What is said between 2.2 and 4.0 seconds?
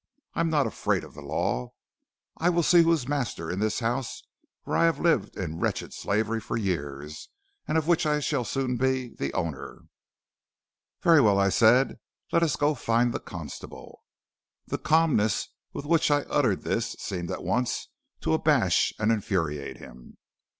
I will see who is master in this